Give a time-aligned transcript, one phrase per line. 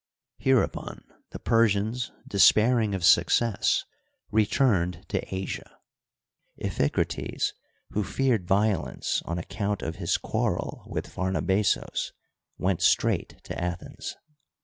[0.39, 3.85] Hereupon the Persians, despairing of success,
[4.31, 5.77] returned to Asia.
[6.59, 7.53] Iphicrates,
[7.91, 12.13] who feared violence on account of his quarrel with Phamabazos,
[12.57, 14.15] went straight to Athens.